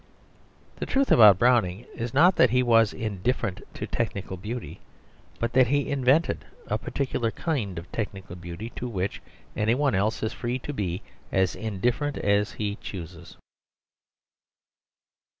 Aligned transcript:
The 0.77 0.87
truth 0.87 1.11
about 1.11 1.37
Browning 1.37 1.85
is 1.93 2.11
not 2.11 2.35
that 2.37 2.49
he 2.49 2.63
was 2.63 2.91
indifferent 2.91 3.61
to 3.75 3.85
technical 3.85 4.35
beauty, 4.35 4.79
but 5.39 5.53
that 5.53 5.67
he 5.67 5.91
invented 5.91 6.43
a 6.65 6.79
particular 6.79 7.29
kind 7.29 7.77
of 7.77 7.91
technical 7.91 8.35
beauty 8.35 8.71
to 8.77 8.87
which 8.89 9.21
any 9.55 9.75
one 9.75 9.93
else 9.93 10.23
is 10.23 10.33
free 10.33 10.57
to 10.57 10.73
be 10.73 11.03
as 11.31 11.55
indifferent 11.55 12.17
as 12.17 12.53
he 12.53 12.77
chooses. 12.77 13.37